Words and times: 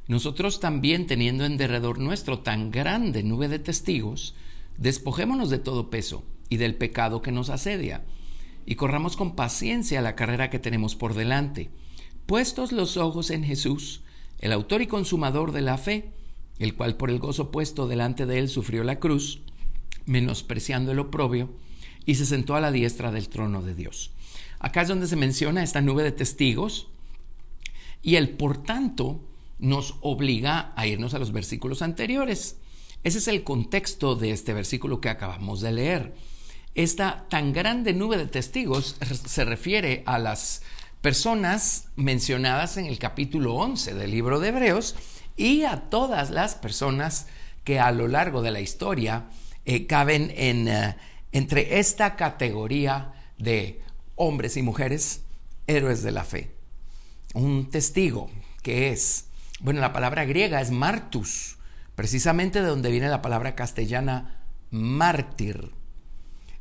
nosotros 0.09 0.61
también 0.61 1.07
teniendo 1.07 1.45
en 1.45 1.57
derredor 1.57 1.99
nuestro 1.99 2.41
tan 2.41 2.71
grande 2.71 3.23
nube 3.23 3.49
de 3.49 3.59
testigos, 3.59 4.35
despojémonos 4.79 5.51
de 5.51 5.59
todo 5.59 5.91
peso 5.91 6.25
y 6.49 6.57
del 6.57 6.75
pecado 6.75 7.23
que 7.23 7.33
nos 7.33 7.51
asedia, 7.51 8.03
y 8.67 8.75
corramos 8.75 9.17
con 9.17 9.35
paciencia 9.37 10.03
la 10.03 10.17
carrera 10.17 10.51
que 10.51 10.59
tenemos 10.59 10.97
por 10.97 11.15
delante, 11.15 11.71
puestos 12.27 12.73
los 12.73 12.97
ojos 12.97 13.31
en 13.31 13.45
Jesús, 13.45 14.03
el 14.39 14.53
autor 14.53 14.83
y 14.83 14.87
consumador 14.87 15.53
de 15.53 15.63
la 15.63 15.79
fe, 15.79 16.11
el 16.59 16.75
cual 16.75 16.97
por 16.97 17.11
el 17.11 17.19
gozo 17.19 17.51
puesto 17.51 17.87
delante 17.89 18.27
de 18.27 18.39
él 18.39 18.49
sufrió 18.49 18.85
la 18.85 18.99
cruz, 18.99 19.41
menospreciando 20.05 20.93
el 20.93 20.99
oprobio, 20.99 21.51
y 22.05 22.17
se 22.17 22.27
sentó 22.27 22.57
a 22.57 22.61
la 22.61 22.73
diestra 22.73 23.13
del 23.13 23.29
trono 23.29 23.63
de 23.63 23.75
Dios. 23.75 24.11
Acá 24.59 24.83
es 24.83 24.89
donde 24.89 25.07
se 25.07 25.17
menciona 25.17 25.63
esta 25.63 25.81
nube 25.81 26.03
de 26.03 26.13
testigos, 26.13 26.89
y 28.03 28.17
el 28.17 28.31
por 28.31 28.63
tanto 28.63 29.21
nos 29.59 29.97
obliga 30.01 30.73
a 30.77 30.87
irnos 30.87 31.15
a 31.15 31.19
los 31.19 31.33
versículos 31.33 31.83
anteriores. 31.83 32.57
Ese 33.05 33.19
es 33.19 33.29
el 33.29 33.45
contexto 33.45 34.15
de 34.15 34.31
este 34.31 34.53
versículo 34.53 35.01
que 35.01 35.09
acabamos 35.09 35.61
de 35.61 35.73
leer. 35.73 36.15
Esta 36.75 37.27
tan 37.29 37.53
grande 37.53 37.93
nube 37.93 38.17
de 38.17 38.27
testigos 38.27 38.97
se 39.27 39.45
refiere 39.45 40.03
a 40.07 40.19
las 40.19 40.63
personas 41.01 41.89
mencionadas 41.97 42.77
en 42.77 42.87
el 42.87 42.99
capítulo 42.99 43.55
11 43.55 43.95
del 43.95 44.11
libro 44.11 44.41
de 44.41 44.49
Hebreos 44.49 44.95
y 45.37 45.65
a 45.65 45.91
todas 45.91 46.31
las 46.31 46.55
personas 46.55 47.27
que 47.65 47.81
a 47.81 47.91
lo 47.91 48.09
largo 48.09 48.41
de 48.41 48.53
la 48.53 48.61
historia 48.61 49.29
eh, 49.65 49.87
caben 49.87 50.33
en, 50.37 50.69
eh, 50.69 50.97
entre 51.33 51.79
esta 51.79 52.17
categoría 52.17 53.13
de 53.39 53.83
hombres 54.15 54.57
y 54.57 54.63
mujeres 54.63 55.23
héroes 55.67 56.03
de 56.03 56.13
la 56.13 56.25
fe. 56.25 56.55
Un 57.35 57.71
testigo 57.71 58.31
que 58.63 58.91
es 58.91 59.27
bueno, 59.63 59.81
la 59.81 59.93
palabra 59.93 60.25
griega 60.25 60.61
es 60.61 60.73
martus, 60.73 61.57
precisamente 61.95 62.61
de 62.61 62.69
donde 62.69 62.91
viene 62.91 63.09
la 63.09 63.23
palabra 63.23 63.55
castellana 63.55 64.41
mártir. 64.71 65.71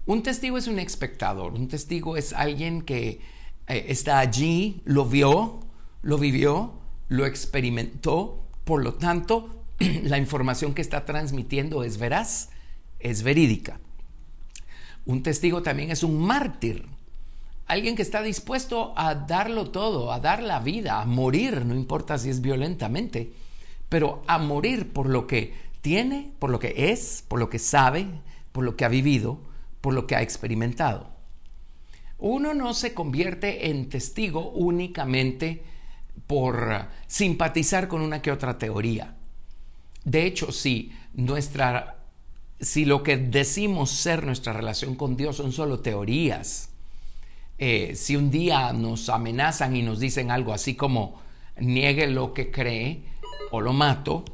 Un 0.06 0.22
testigo 0.22 0.58
es 0.58 0.68
un 0.68 0.78
espectador, 0.78 1.54
un 1.54 1.68
testigo 1.68 2.16
es 2.16 2.32
alguien 2.34 2.84
que 2.84 3.22
eh, 3.68 3.86
está 3.88 4.20
allí, 4.20 4.82
lo 4.86 5.06
vio, 5.06 5.62
lo 6.04 6.18
vivió, 6.20 6.74
lo 7.08 7.26
experimentó, 7.26 8.46
por 8.66 8.84
lo 8.84 8.94
tanto, 8.94 9.64
la 10.04 10.20
información 10.20 10.76
que 10.76 10.84
está 10.84 11.04
transmitiendo 11.04 11.84
es 11.84 11.98
veraz, 11.98 12.50
es 13.00 13.24
verídica. 13.24 13.80
Un 15.08 15.24
testigo 15.24 15.64
también 15.64 15.90
es 15.90 16.04
un 16.04 16.20
mártir, 16.20 16.86
alguien 17.72 17.96
que 17.96 18.02
está 18.02 18.22
dispuesto 18.22 18.94
a 18.98 19.16
darlo 19.16 19.72
todo, 19.72 20.12
a 20.12 20.20
dar 20.20 20.44
la 20.44 20.60
vida, 20.60 21.00
a 21.00 21.06
morir, 21.06 21.66
no 21.66 21.74
importa 21.74 22.18
si 22.18 22.30
es 22.30 22.42
violentamente, 22.42 23.32
pero 23.88 24.24
a 24.28 24.40
morir 24.40 24.92
por 24.92 25.08
lo 25.08 25.26
que 25.26 25.54
tiene, 25.80 26.34
por 26.38 26.50
lo 26.50 26.60
que 26.60 26.92
es, 26.92 27.24
por 27.26 27.40
lo 27.40 27.50
que 27.50 27.60
sabe, 27.60 28.08
por 28.52 28.66
lo 28.66 28.76
que 28.76 28.84
ha 28.84 28.90
vivido, 28.90 29.40
por 29.80 29.94
lo 29.94 30.06
que 30.06 30.18
ha 30.18 30.22
experimentado. 30.22 31.12
Uno 32.18 32.54
no 32.54 32.74
se 32.74 32.94
convierte 32.94 33.70
en 33.70 33.88
testigo 33.88 34.52
únicamente 34.52 35.64
por 36.28 36.88
simpatizar 37.08 37.88
con 37.88 38.02
una 38.02 38.22
que 38.22 38.34
otra 38.34 38.58
teoría. 38.58 39.16
De 40.04 40.26
hecho, 40.26 40.52
si 40.52 40.92
nuestra 41.14 42.02
si 42.60 42.86
lo 42.86 43.02
que 43.02 43.18
decimos 43.18 43.90
ser 43.90 44.26
nuestra 44.26 44.54
relación 44.54 44.96
con 44.96 45.16
Dios 45.16 45.38
son 45.38 45.52
solo 45.52 45.80
teorías, 45.80 46.70
eh, 47.64 47.94
si 47.96 48.16
un 48.16 48.32
día 48.32 48.74
nos 48.74 49.08
amenazan 49.08 49.76
y 49.76 49.84
nos 49.84 50.00
dicen 50.00 50.32
algo 50.32 50.52
así 50.52 50.74
como 50.74 51.22
niegue 51.60 52.08
lo 52.08 52.34
que 52.34 52.50
cree 52.50 53.04
o 53.52 53.62
lo 53.62 53.72
mato, 53.72 54.26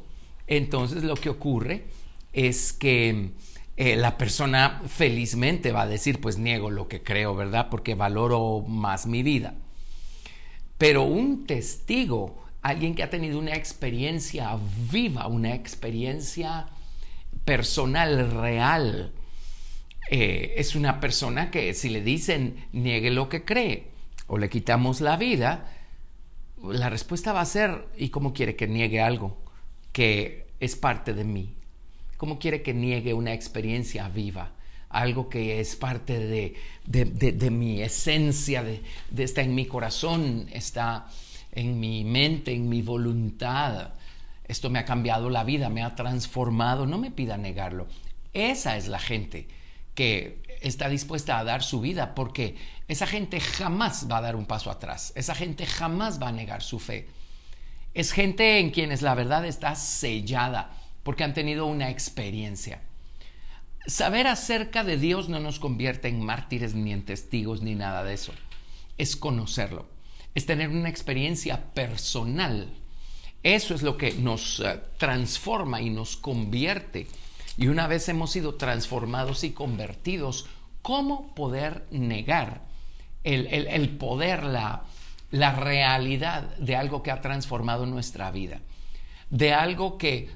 entonces 0.46 1.04
lo 1.04 1.14
que 1.14 1.28
ocurre 1.28 1.84
es 2.32 2.72
que 2.72 3.32
eh, 3.76 3.96
la 3.96 4.16
persona 4.16 4.80
felizmente 4.88 5.72
va 5.72 5.82
a 5.82 5.86
decir, 5.86 6.22
pues 6.22 6.38
niego 6.38 6.70
lo 6.70 6.88
que 6.88 7.02
creo, 7.02 7.34
¿verdad? 7.36 7.68
Porque 7.70 7.94
valoro 7.94 8.64
más 8.66 9.06
mi 9.06 9.22
vida. 9.22 9.56
Pero 10.78 11.02
un 11.02 11.44
testigo, 11.46 12.42
alguien 12.62 12.94
que 12.94 13.02
ha 13.02 13.10
tenido 13.10 13.38
una 13.38 13.54
experiencia 13.54 14.58
viva, 14.90 15.26
una 15.26 15.54
experiencia 15.54 16.68
personal, 17.44 18.30
real, 18.30 19.12
eh, 20.10 20.54
es 20.56 20.74
una 20.74 21.00
persona 21.00 21.50
que 21.50 21.74
si 21.74 21.90
le 21.90 22.00
dicen 22.00 22.66
niegue 22.72 23.10
lo 23.10 23.28
que 23.28 23.44
cree 23.44 23.88
o 24.26 24.38
le 24.38 24.48
quitamos 24.48 25.02
la 25.02 25.18
vida, 25.18 25.70
la 26.62 26.88
respuesta 26.88 27.32
va 27.34 27.42
a 27.42 27.46
ser, 27.46 27.88
¿y 27.96 28.08
cómo 28.08 28.32
quiere 28.32 28.56
que 28.56 28.66
niegue 28.66 29.02
algo 29.02 29.36
que 29.92 30.46
es 30.60 30.76
parte 30.76 31.12
de 31.12 31.24
mí? 31.24 31.54
¿Cómo 32.16 32.38
quiere 32.38 32.62
que 32.62 32.72
niegue 32.72 33.12
una 33.12 33.34
experiencia 33.34 34.08
viva? 34.08 34.52
Algo 34.88 35.28
que 35.28 35.60
es 35.60 35.76
parte 35.76 36.18
de, 36.18 36.54
de, 36.86 37.50
mi 37.50 37.82
esencia, 37.82 38.62
de, 38.62 38.82
está 39.18 39.42
en 39.42 39.54
mi 39.54 39.66
corazón, 39.66 40.48
está 40.50 41.06
en 41.52 41.78
mi 41.78 42.04
mente, 42.04 42.52
en 42.52 42.68
mi 42.70 42.80
voluntad. 42.80 43.92
Esto 44.46 44.70
me 44.70 44.78
ha 44.78 44.86
cambiado 44.86 45.28
la 45.28 45.44
vida, 45.44 45.68
me 45.68 45.82
ha 45.82 45.94
transformado. 45.94 46.86
No 46.86 46.96
me 46.96 47.10
pida 47.10 47.36
negarlo. 47.36 47.86
Esa 48.32 48.78
es 48.78 48.88
la 48.88 48.98
gente 48.98 49.46
que 49.98 50.38
está 50.60 50.88
dispuesta 50.88 51.40
a 51.40 51.44
dar 51.44 51.60
su 51.60 51.80
vida, 51.80 52.14
porque 52.14 52.54
esa 52.86 53.04
gente 53.04 53.40
jamás 53.40 54.06
va 54.08 54.18
a 54.18 54.20
dar 54.20 54.36
un 54.36 54.46
paso 54.46 54.70
atrás, 54.70 55.12
esa 55.16 55.34
gente 55.34 55.66
jamás 55.66 56.22
va 56.22 56.28
a 56.28 56.32
negar 56.32 56.62
su 56.62 56.78
fe. 56.78 57.08
Es 57.94 58.12
gente 58.12 58.60
en 58.60 58.70
quienes 58.70 59.02
la 59.02 59.16
verdad 59.16 59.44
está 59.44 59.74
sellada, 59.74 60.70
porque 61.02 61.24
han 61.24 61.34
tenido 61.34 61.66
una 61.66 61.90
experiencia. 61.90 62.80
Saber 63.88 64.28
acerca 64.28 64.84
de 64.84 64.98
Dios 64.98 65.28
no 65.28 65.40
nos 65.40 65.58
convierte 65.58 66.06
en 66.06 66.24
mártires 66.24 66.76
ni 66.76 66.92
en 66.92 67.04
testigos 67.04 67.60
ni 67.60 67.74
nada 67.74 68.04
de 68.04 68.14
eso. 68.14 68.32
Es 68.98 69.16
conocerlo, 69.16 69.88
es 70.36 70.46
tener 70.46 70.68
una 70.68 70.90
experiencia 70.90 71.74
personal. 71.74 72.72
Eso 73.42 73.74
es 73.74 73.82
lo 73.82 73.96
que 73.96 74.12
nos 74.12 74.60
eh, 74.60 74.78
transforma 74.96 75.80
y 75.80 75.90
nos 75.90 76.16
convierte 76.16 77.08
y 77.58 77.66
una 77.66 77.88
vez 77.88 78.08
hemos 78.08 78.30
sido 78.30 78.54
transformados 78.54 79.42
y 79.42 79.50
convertidos, 79.50 80.46
¿cómo 80.80 81.34
poder 81.34 81.86
negar 81.90 82.62
el, 83.24 83.98
poder, 83.98 84.44
la, 84.44 84.84
la 85.32 85.56
realidad 85.56 86.56
de 86.58 86.76
algo 86.76 87.02
que 87.02 87.10
ha 87.10 87.20
transformado 87.20 87.84
nuestra 87.84 88.30
vida? 88.30 88.60
De 89.28 89.52
algo 89.52 89.98
que, 89.98 90.30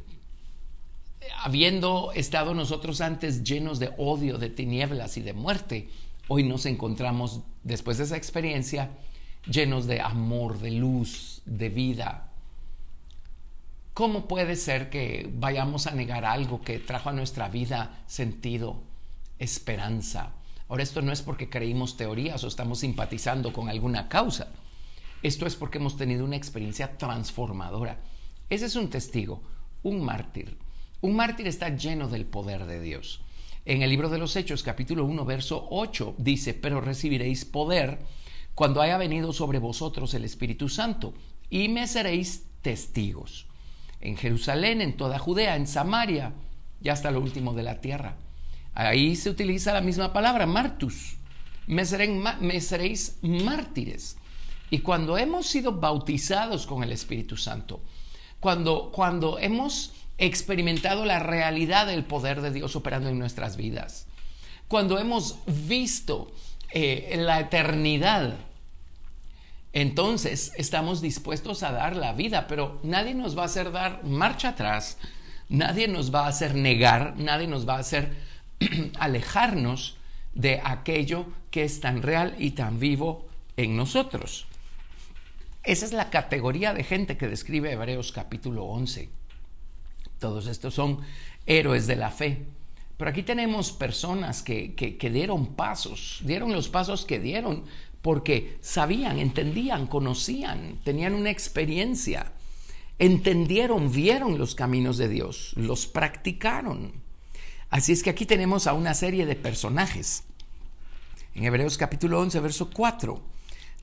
habiendo 1.45 2.11
estado 2.13 2.55
nosotros 2.55 3.01
antes 3.01 3.45
llenos 3.45 3.79
de 3.79 3.93
odio, 3.99 4.37
de 4.37 4.51
tinieblas 4.51 5.17
y 5.17 5.23
de 5.23 5.33
muerte, 5.33 5.89
hoy 6.27 6.43
nos 6.43 6.67
encontramos, 6.67 7.43
después 7.63 7.99
de 7.99 8.05
esa 8.05 8.17
experiencia, 8.17 8.91
llenos 9.47 9.87
de 9.87 10.01
amor, 10.01 10.59
de 10.59 10.73
luz, 10.73 11.41
de 11.47 11.69
vida, 11.69 12.32
¿Cómo 13.95 14.27
puede 14.27 14.57
ser 14.57 14.89
que 14.89 15.31
vayamos 15.35 15.87
a 15.87 15.95
negar 15.95 16.25
algo 16.25 16.63
que 16.63 16.79
trajo 16.79 17.11
a 17.11 17.13
nuestra 17.13 17.51
vida 17.51 18.03
sentido, 18.07 18.83
esperanza? 19.39 20.33
Ahora, 20.71 20.83
esto 20.83 21.03
no 21.03 21.13
es 21.13 21.21
porque 21.21 21.51
creímos 21.51 21.99
teorías 21.99 22.43
o 22.43 22.49
estamos 22.49 22.79
simpatizando 22.79 23.53
con 23.53 23.69
alguna 23.69 24.09
causa. 24.09 24.49
Esto 25.23 25.45
es 25.45 25.57
porque 25.57 25.77
hemos 25.77 25.99
tenido 25.99 26.25
una 26.25 26.37
experiencia 26.37 26.97
transformadora. 26.97 28.01
Ese 28.49 28.65
es 28.65 28.77
un 28.77 28.89
testigo, 28.89 29.43
un 29.83 30.03
mártir. 30.03 30.57
Un 31.03 31.15
mártir 31.15 31.47
está 31.47 31.69
lleno 31.77 32.09
del 32.09 32.25
poder 32.25 32.65
de 32.65 32.81
Dios. 32.81 33.21
En 33.67 33.83
el 33.83 33.91
libro 33.91 34.09
de 34.09 34.17
los 34.17 34.35
Hechos, 34.37 34.63
capítulo 34.63 35.05
1, 35.05 35.23
verso 35.27 35.69
8, 35.71 36.15
dice, 36.17 36.55
pero 36.55 36.81
recibiréis 36.81 37.45
poder 37.45 37.99
cuando 38.55 38.81
haya 38.81 38.97
venido 38.97 39.35
sobre 39.35 39.59
vosotros 39.59 40.15
el 40.15 40.25
Espíritu 40.25 40.71
Santo 40.71 41.13
y 41.51 41.69
me 41.69 41.87
seréis 41.87 42.47
testigos 42.63 43.52
en 44.03 44.17
Jerusalén, 44.17 44.81
en 44.81 44.97
toda 44.97 45.19
Judea, 45.19 45.57
en 45.57 45.67
Samaria 45.67 46.33
y 46.83 46.89
hasta 46.89 47.11
lo 47.11 47.21
último 47.21 47.55
de 47.55 47.63
la 47.63 47.81
tierra. 47.81 48.17
Ahí 48.75 49.17
se 49.17 49.31
utiliza 49.31 49.73
la 49.73 49.81
misma 49.81 50.13
palabra, 50.13 50.47
martus. 50.47 51.17
Me, 51.67 51.85
seréis 51.85 53.19
mártires. 53.23 54.17
Y 54.71 54.79
cuando 54.79 55.17
hemos 55.19 55.47
sido 55.47 55.73
bautizados 55.73 56.67
con 56.67 56.83
el 56.83 56.93
Espíritu 56.93 57.37
Santo, 57.37 57.81
cuando, 58.41 58.91
cuando 58.91 59.39
hemos 59.39 59.93
experimentado 60.19 61.05
la 61.05 61.19
realidad 61.19 61.87
del 61.87 62.05
poder 62.05 62.41
de 62.41 62.51
Dios 62.51 62.75
operando 62.77 63.09
en 63.09 63.19
nuestras 63.19 63.57
vidas. 63.57 64.07
Cuando 64.69 64.99
hemos 64.99 65.39
visto 65.47 66.33
eh, 66.71 67.17
la 67.19 67.41
eternidad, 67.41 68.35
entonces 69.73 70.53
estamos 70.57 71.01
dispuestos 71.01 71.63
a 71.63 71.73
dar 71.73 71.97
la 71.97 72.13
vida, 72.13 72.47
pero 72.47 72.81
nadie 72.83 73.15
nos 73.15 73.37
va 73.37 73.43
a 73.43 73.47
hacer 73.47 73.73
dar 73.73 74.05
marcha 74.05 74.51
atrás, 74.51 74.99
nadie 75.49 75.89
nos 75.89 76.15
va 76.15 76.27
a 76.27 76.29
hacer 76.29 76.55
negar, 76.55 77.15
nadie 77.17 77.47
nos 77.47 77.67
va 77.69 77.77
a 77.77 77.81
hacer 77.81 78.13
alejarnos 78.99 79.97
de 80.35 80.61
aquello 80.65 81.27
que 81.51 81.65
es 81.65 81.81
tan 81.81 82.03
real 82.03 82.35
y 82.39 82.53
tan 82.53 82.79
vivo 82.79 83.27
en 83.57 83.77
nosotros. 83.77 84.47
Esa 85.63 85.87
es 85.87 85.93
la 85.93 86.11
categoría 86.11 86.75
de 86.75 86.83
gente 86.83 87.17
que 87.17 87.29
describe 87.29 87.73
Hebreos 87.73 88.11
capítulo 88.13 88.65
11. 88.65 89.09
Todos 90.19 90.47
estos 90.49 90.75
son 90.75 91.01
héroes 91.47 91.87
de 91.87 91.97
la 91.97 92.11
fe. 92.11 92.47
Pero 92.97 93.11
aquí 93.11 93.23
tenemos 93.23 93.73
personas 93.73 94.43
que, 94.43 94.75
que, 94.75 95.11
dieron 95.11 95.55
pasos, 95.55 96.21
dieron 96.25 96.53
los 96.53 96.69
pasos 96.69 97.05
que 97.05 97.19
dieron 97.19 97.65
porque 98.03 98.59
sabían, 98.61 99.19
entendían, 99.21 99.87
conocían, 99.87 100.81
tenían 100.85 101.15
una 101.15 101.31
experiencia, 101.31 102.33
entendieron, 102.99 103.93
vieron 103.93 104.39
los 104.39 104.57
caminos 104.57 104.99
de 104.99 105.09
Dios, 105.09 105.53
los 105.57 105.87
practicaron. 105.87 106.93
Así 107.71 107.93
es 107.93 108.03
que 108.03 108.11
aquí 108.11 108.27
tenemos 108.27 108.67
a 108.67 108.75
una 108.75 108.93
serie 108.95 109.25
de 109.25 109.37
personajes. 109.37 110.25
En 111.35 111.45
Hebreos 111.45 111.79
capítulo 111.79 112.21
11, 112.21 112.41
verso 112.41 112.71
4, 112.71 113.23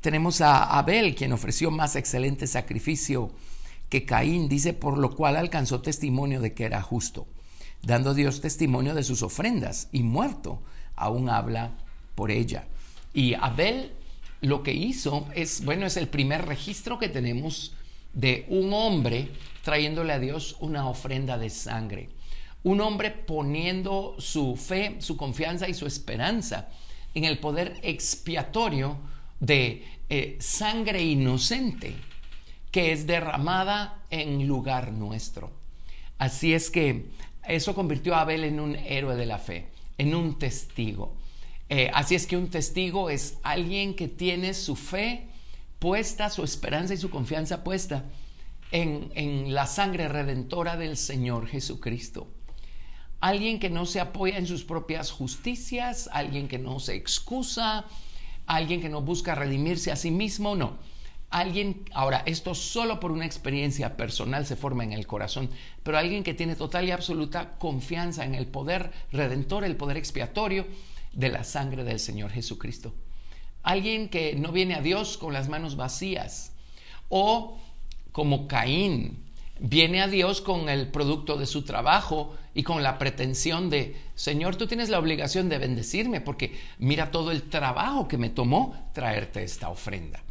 tenemos 0.02 0.42
a 0.42 0.78
Abel, 0.78 1.16
quien 1.16 1.34
ofreció 1.34 1.72
más 1.72 1.96
excelente 1.96 2.46
sacrificio 2.46 3.32
que 3.88 4.06
Caín, 4.06 4.48
dice, 4.48 4.74
por 4.74 4.98
lo 4.98 5.16
cual 5.16 5.38
alcanzó 5.38 5.82
testimonio 5.82 6.42
de 6.42 6.54
que 6.54 6.66
era 6.66 6.82
justo, 6.82 7.26
dando 7.82 8.14
Dios 8.14 8.42
testimonio 8.42 8.94
de 8.94 9.04
sus 9.04 9.24
ofrendas, 9.24 9.88
y 9.92 10.04
muerto, 10.04 10.62
aún 10.96 11.30
habla 11.30 11.72
por 12.16 12.30
ella. 12.30 12.68
Y 13.14 13.34
Abel 13.34 13.94
lo 14.42 14.64
que 14.64 14.74
hizo 14.74 15.28
es, 15.36 15.64
bueno, 15.66 15.86
es 15.86 15.98
el 15.98 16.08
primer 16.08 16.46
registro 16.46 17.00
que 17.00 17.10
tenemos 17.10 17.74
de 18.14 18.46
un 18.50 18.74
hombre 18.74 19.30
trayéndole 19.64 20.14
a 20.14 20.20
Dios 20.20 20.56
una 20.60 20.88
ofrenda 20.88 21.38
de 21.38 21.50
sangre. 21.50 22.10
Un 22.64 22.82
hombre 22.82 23.12
poniendo 23.12 24.16
su 24.20 24.56
fe, 24.56 24.98
su 25.00 25.16
confianza 25.18 25.68
y 25.68 25.74
su 25.74 25.86
esperanza 25.86 26.70
en 27.14 27.24
el 27.24 27.40
poder 27.40 27.80
expiatorio 27.84 28.98
de 29.40 29.86
eh, 30.10 30.38
sangre 30.40 31.02
inocente 31.04 31.96
que 32.72 32.92
es 32.92 33.08
derramada 33.08 34.04
en 34.10 34.48
lugar 34.48 34.92
nuestro. 34.92 35.52
Así 36.18 36.54
es 36.54 36.70
que 36.70 37.06
eso 37.48 37.74
convirtió 37.74 38.16
a 38.16 38.22
Abel 38.22 38.44
en 38.44 38.60
un 38.60 38.76
héroe 38.76 39.16
de 39.16 39.26
la 39.26 39.40
fe, 39.40 39.68
en 39.98 40.14
un 40.14 40.38
testigo. 40.38 41.16
Eh, 41.70 41.92
así 41.94 42.16
es 42.16 42.26
que 42.26 42.36
un 42.36 42.50
testigo 42.50 43.10
es 43.10 43.38
alguien 43.44 43.96
que 43.96 44.08
tiene 44.08 44.54
su 44.54 44.76
fe 44.76 45.28
puesta, 45.78 46.30
su 46.30 46.44
esperanza 46.44 46.96
y 46.96 46.98
su 46.98 47.10
confianza 47.10 47.64
puesta 47.64 48.06
en, 48.72 49.12
en 49.16 49.54
la 49.54 49.68
sangre 49.68 50.08
redentora 50.08 50.78
del 50.78 50.98
Señor 50.98 51.48
Jesucristo. 51.48 52.28
Alguien 53.22 53.60
que 53.60 53.70
no 53.70 53.86
se 53.86 54.00
apoya 54.00 54.38
en 54.38 54.48
sus 54.48 54.64
propias 54.64 55.12
justicias, 55.12 56.10
alguien 56.12 56.48
que 56.48 56.58
no 56.58 56.80
se 56.80 56.96
excusa, 56.96 57.86
alguien 58.46 58.82
que 58.82 58.90
no 58.90 59.02
busca 59.02 59.36
redimirse 59.36 59.92
a 59.92 59.96
sí 59.96 60.10
mismo, 60.10 60.56
no. 60.56 60.78
Alguien, 61.30 61.86
ahora, 61.94 62.24
esto 62.26 62.56
solo 62.56 63.00
por 63.00 63.12
una 63.12 63.26
experiencia 63.26 63.96
personal 63.96 64.48
se 64.48 64.56
forma 64.56 64.84
en 64.84 64.94
el 64.94 65.06
corazón, 65.06 65.52
pero 65.84 66.00
alguien 66.00 66.24
que 66.24 66.34
tiene 66.34 66.56
total 66.56 66.88
y 66.88 66.92
absoluta 66.92 67.58
confianza 67.60 68.26
en 68.26 68.34
el 68.34 68.48
poder 68.48 68.92
redentor, 69.12 69.64
el 69.64 69.76
poder 69.76 69.98
expiatorio, 69.98 70.66
de 71.14 71.30
la 71.30 71.44
sangre 71.44 71.84
del 71.84 72.00
Señor 72.00 72.32
Jesucristo. 72.32 72.94
Alguien 73.64 74.10
que 74.10 74.36
no 74.36 74.52
viene 74.52 74.76
a 74.76 74.82
Dios 74.82 75.18
con 75.18 75.34
las 75.34 75.50
manos 75.50 75.76
vacías 75.76 76.54
o 77.10 77.60
como 78.12 78.48
Caín, 78.48 79.24
viene 79.60 80.02
a 80.02 80.08
Dios 80.08 80.42
con 80.42 80.70
el 80.70 80.88
producto 80.88 81.38
de 81.38 81.46
su 81.46 81.64
trabajo 81.64 82.36
y 82.54 82.64
con 82.64 82.82
la 82.82 82.98
pretensión 82.98 83.70
de, 83.70 83.96
Señor, 84.16 84.56
tú 84.56 84.68
tienes 84.68 84.90
la 84.90 85.00
obligación 85.00 85.50
de 85.50 85.58
bendecirme 85.58 86.22
porque 86.22 86.58
mira 86.80 87.12
todo 87.12 87.32
el 87.32 87.44
trabajo 87.44 88.08
que 88.08 88.18
me 88.18 88.30
tomó 88.30 88.90
traerte 88.94 89.44
esta 89.44 89.70
ofrenda. 89.70 90.24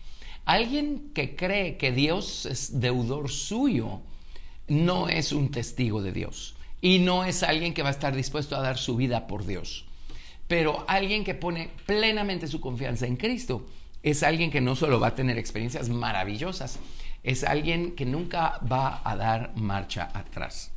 Alguien 0.44 1.10
que 1.14 1.36
cree 1.36 1.76
que 1.76 1.92
Dios 1.92 2.46
es 2.46 2.80
deudor 2.80 3.30
suyo 3.30 4.00
no 4.66 5.08
es 5.08 5.32
un 5.32 5.50
testigo 5.50 6.02
de 6.02 6.12
Dios 6.12 6.56
y 6.80 7.00
no 7.00 7.24
es 7.24 7.42
alguien 7.42 7.74
que 7.74 7.82
va 7.82 7.88
a 7.88 7.92
estar 7.92 8.14
dispuesto 8.14 8.56
a 8.56 8.62
dar 8.62 8.78
su 8.78 8.96
vida 8.96 9.26
por 9.26 9.44
Dios. 9.44 9.84
Pero 10.48 10.84
alguien 10.88 11.24
que 11.24 11.34
pone 11.34 11.70
plenamente 11.86 12.48
su 12.48 12.60
confianza 12.60 13.06
en 13.06 13.16
Cristo 13.16 13.66
es 14.02 14.22
alguien 14.22 14.50
que 14.50 14.60
no 14.60 14.74
solo 14.74 14.98
va 14.98 15.08
a 15.08 15.14
tener 15.14 15.38
experiencias 15.38 15.88
maravillosas, 15.88 16.78
es 17.22 17.44
alguien 17.44 17.92
que 17.94 18.06
nunca 18.06 18.58
va 18.60 19.02
a 19.04 19.16
dar 19.16 19.52
marcha 19.56 20.10
atrás. 20.14 20.72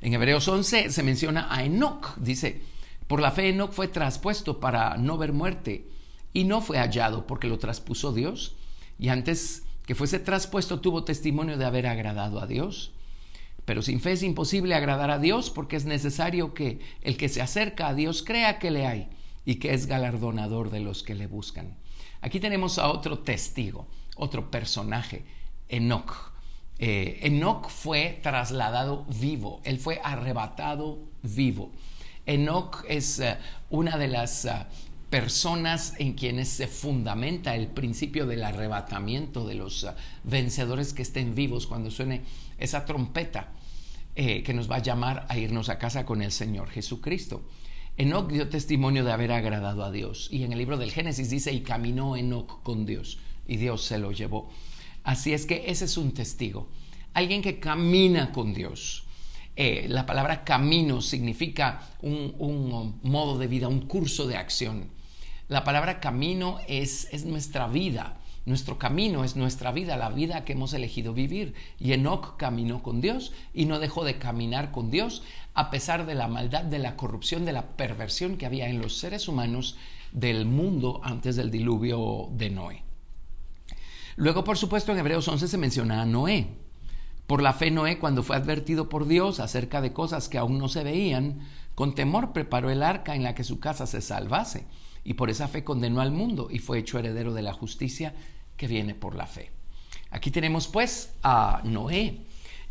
En 0.00 0.14
Hebreos 0.14 0.48
11 0.48 0.90
se 0.90 1.02
menciona 1.02 1.48
a 1.50 1.64
Enoch, 1.64 2.16
dice, 2.16 2.60
por 3.06 3.20
la 3.20 3.30
fe 3.30 3.50
Enoch 3.50 3.72
fue 3.72 3.88
traspuesto 3.88 4.60
para 4.60 4.96
no 4.96 5.18
ver 5.18 5.32
muerte 5.32 5.86
y 6.32 6.44
no 6.44 6.60
fue 6.60 6.78
hallado 6.78 7.26
porque 7.26 7.48
lo 7.48 7.58
traspuso 7.58 8.12
Dios 8.12 8.56
y 8.98 9.08
antes 9.08 9.64
que 9.86 9.94
fuese 9.94 10.18
traspuesto 10.18 10.80
tuvo 10.80 11.04
testimonio 11.04 11.58
de 11.58 11.64
haber 11.64 11.86
agradado 11.86 12.40
a 12.40 12.46
Dios. 12.46 12.92
Pero 13.64 13.82
sin 13.82 14.00
fe 14.00 14.12
es 14.12 14.22
imposible 14.22 14.74
agradar 14.74 15.10
a 15.10 15.18
Dios 15.18 15.50
porque 15.50 15.76
es 15.76 15.86
necesario 15.86 16.54
que 16.54 16.80
el 17.02 17.16
que 17.16 17.28
se 17.28 17.40
acerca 17.40 17.88
a 17.88 17.94
Dios 17.94 18.22
crea 18.22 18.58
que 18.58 18.70
le 18.70 18.86
hay 18.86 19.08
y 19.44 19.56
que 19.56 19.74
es 19.74 19.86
galardonador 19.86 20.70
de 20.70 20.80
los 20.80 21.02
que 21.02 21.14
le 21.14 21.26
buscan. 21.26 21.76
Aquí 22.20 22.40
tenemos 22.40 22.78
a 22.78 22.88
otro 22.88 23.18
testigo, 23.18 23.86
otro 24.16 24.50
personaje, 24.50 25.24
Enoch. 25.68 26.32
Eh, 26.78 27.20
Enoch 27.22 27.68
fue 27.68 28.18
trasladado 28.22 29.04
vivo, 29.04 29.60
él 29.64 29.78
fue 29.78 30.00
arrebatado 30.02 30.98
vivo. 31.22 31.72
Enoch 32.26 32.84
es 32.88 33.20
eh, 33.20 33.36
una 33.70 33.98
de 33.98 34.08
las 34.08 34.46
uh, 34.46 34.64
personas 35.14 35.94
en 35.98 36.14
quienes 36.14 36.48
se 36.48 36.66
fundamenta 36.66 37.54
el 37.54 37.68
principio 37.68 38.26
del 38.26 38.42
arrebatamiento 38.42 39.46
de 39.46 39.54
los 39.54 39.84
uh, 39.84 39.92
vencedores 40.24 40.92
que 40.92 41.02
estén 41.02 41.36
vivos 41.36 41.68
cuando 41.68 41.92
suene 41.92 42.22
esa 42.58 42.84
trompeta 42.84 43.52
eh, 44.16 44.42
que 44.42 44.52
nos 44.52 44.68
va 44.68 44.76
a 44.76 44.82
llamar 44.82 45.24
a 45.28 45.38
irnos 45.38 45.68
a 45.68 45.78
casa 45.78 46.04
con 46.04 46.20
el 46.20 46.32
Señor 46.32 46.68
Jesucristo. 46.68 47.44
Enoch 47.96 48.28
dio 48.28 48.48
testimonio 48.48 49.04
de 49.04 49.12
haber 49.12 49.30
agradado 49.30 49.84
a 49.84 49.92
Dios 49.92 50.26
y 50.32 50.42
en 50.42 50.50
el 50.50 50.58
libro 50.58 50.78
del 50.78 50.90
Génesis 50.90 51.30
dice 51.30 51.52
y 51.52 51.60
caminó 51.60 52.16
Enoch 52.16 52.60
con 52.64 52.84
Dios 52.84 53.20
y 53.46 53.56
Dios 53.58 53.84
se 53.84 53.98
lo 53.98 54.10
llevó. 54.10 54.50
Así 55.04 55.32
es 55.32 55.46
que 55.46 55.70
ese 55.70 55.84
es 55.84 55.96
un 55.96 56.10
testigo, 56.10 56.66
alguien 57.12 57.40
que 57.40 57.60
camina 57.60 58.32
con 58.32 58.52
Dios. 58.52 59.04
Eh, 59.54 59.86
la 59.88 60.06
palabra 60.06 60.42
camino 60.42 61.00
significa 61.00 61.88
un, 62.02 62.98
modo 63.04 63.38
de 63.38 63.46
vida, 63.46 63.68
un 63.68 63.82
curso 63.86 64.26
de 64.26 64.38
acción. 64.38 64.92
La 65.48 65.64
palabra 65.64 66.00
camino 66.00 66.58
es, 66.68 67.08
es 67.12 67.24
nuestra 67.24 67.66
vida, 67.66 68.18
nuestro 68.46 68.78
camino 68.78 69.24
es 69.24 69.36
nuestra 69.36 69.72
vida, 69.72 69.96
la 69.96 70.10
vida 70.10 70.44
que 70.44 70.52
hemos 70.52 70.74
elegido 70.74 71.14
vivir. 71.14 71.54
Y 71.78 71.92
Enoch 71.92 72.36
caminó 72.36 72.82
con 72.82 73.00
Dios 73.00 73.32
y 73.54 73.64
no 73.64 73.78
dejó 73.78 74.04
de 74.04 74.18
caminar 74.18 74.70
con 74.70 74.90
Dios 74.90 75.22
a 75.54 75.70
pesar 75.70 76.04
de 76.04 76.14
la 76.14 76.28
maldad, 76.28 76.64
de 76.64 76.78
la 76.78 76.96
corrupción, 76.96 77.44
de 77.44 77.52
la 77.52 77.76
perversión 77.76 78.36
que 78.36 78.46
había 78.46 78.68
en 78.68 78.80
los 78.80 78.98
seres 78.98 79.28
humanos 79.28 79.76
del 80.12 80.44
mundo 80.44 81.00
antes 81.02 81.36
del 81.36 81.50
diluvio 81.50 82.28
de 82.32 82.50
Noé. 82.50 82.82
Luego, 84.16 84.44
por 84.44 84.58
supuesto, 84.58 84.92
en 84.92 84.98
Hebreos 84.98 85.26
11 85.26 85.48
se 85.48 85.58
menciona 85.58 86.02
a 86.02 86.06
Noé. 86.06 86.48
Por 87.26 87.42
la 87.42 87.54
fe 87.54 87.70
Noé, 87.70 87.98
cuando 87.98 88.22
fue 88.22 88.36
advertido 88.36 88.90
por 88.90 89.06
Dios 89.06 89.40
acerca 89.40 89.80
de 89.80 89.94
cosas 89.94 90.28
que 90.28 90.38
aún 90.38 90.58
no 90.58 90.68
se 90.68 90.84
veían, 90.84 91.40
con 91.74 91.94
temor 91.94 92.32
preparó 92.32 92.70
el 92.70 92.82
arca 92.82 93.14
en 93.14 93.22
la 93.22 93.34
que 93.34 93.42
su 93.42 93.58
casa 93.58 93.86
se 93.86 94.02
salvase, 94.02 94.66
y 95.04 95.14
por 95.14 95.30
esa 95.30 95.48
fe 95.48 95.62
condenó 95.62 96.00
al 96.00 96.10
mundo 96.10 96.48
y 96.50 96.58
fue 96.58 96.78
hecho 96.78 96.98
heredero 96.98 97.34
de 97.34 97.42
la 97.42 97.52
justicia 97.52 98.14
que 98.56 98.66
viene 98.66 98.94
por 98.94 99.14
la 99.14 99.26
fe. 99.26 99.50
Aquí 100.10 100.30
tenemos 100.30 100.66
pues 100.66 101.12
a 101.22 101.60
Noé 101.64 102.20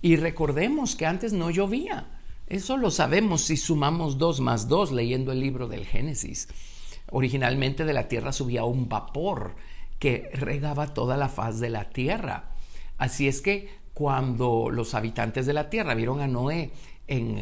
y 0.01 0.15
recordemos 0.15 0.95
que 0.95 1.05
antes 1.05 1.31
no 1.31 1.51
llovía. 1.51 2.07
Eso 2.47 2.77
lo 2.77 2.91
sabemos 2.91 3.41
si 3.41 3.57
sumamos 3.57 4.17
dos 4.17 4.39
más 4.39 4.67
dos 4.67 4.91
leyendo 4.91 5.31
el 5.31 5.39
libro 5.39 5.67
del 5.67 5.85
Génesis. 5.85 6.47
Originalmente 7.11 7.85
de 7.85 7.93
la 7.93 8.07
tierra 8.07 8.33
subía 8.33 8.63
un 8.63 8.89
vapor 8.89 9.55
que 9.99 10.29
regaba 10.33 10.93
toda 10.93 11.15
la 11.15 11.29
faz 11.29 11.59
de 11.59 11.69
la 11.69 11.89
tierra. 11.89 12.55
Así 12.97 13.27
es 13.27 13.41
que 13.41 13.69
cuando 13.93 14.69
los 14.71 14.95
habitantes 14.95 15.45
de 15.45 15.53
la 15.53 15.69
tierra 15.69 15.93
vieron 15.93 16.19
a 16.19 16.27
Noé 16.27 16.71
en, 17.07 17.37